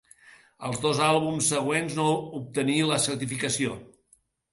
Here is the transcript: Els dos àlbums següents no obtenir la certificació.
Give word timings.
Els 0.69 0.77
dos 0.85 1.01
àlbums 1.07 1.49
següents 1.53 1.97
no 1.99 2.05
obtenir 2.39 2.79
la 2.93 2.99
certificació. 3.05 3.77